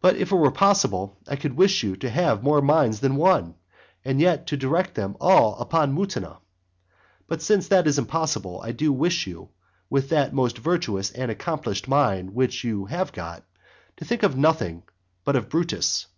But 0.00 0.16
if 0.16 0.32
it 0.32 0.34
were 0.34 0.50
possible, 0.50 1.16
I 1.28 1.36
could 1.36 1.56
wish 1.56 1.84
you 1.84 1.94
to 1.98 2.10
have 2.10 2.42
more 2.42 2.60
minds 2.60 2.98
than 2.98 3.14
one, 3.14 3.54
and 4.04 4.20
yet 4.20 4.48
to 4.48 4.56
direct 4.56 4.96
them 4.96 5.16
all 5.20 5.54
upon 5.60 5.94
Mutina. 5.94 6.38
But 7.28 7.40
since 7.40 7.68
that 7.68 7.86
is 7.86 7.96
impossible, 7.96 8.60
I 8.60 8.72
do 8.72 8.92
wish 8.92 9.28
you, 9.28 9.50
with 9.88 10.08
that 10.08 10.34
most 10.34 10.58
virtuous 10.58 11.12
and 11.12 11.26
all 11.26 11.30
accomplished 11.30 11.86
mind 11.86 12.34
which 12.34 12.64
you 12.64 12.86
have 12.86 13.12
got, 13.12 13.44
to 13.98 14.04
think 14.04 14.24
of 14.24 14.36
nothing 14.36 14.82
but 15.24 15.48
Brutus. 15.48 16.08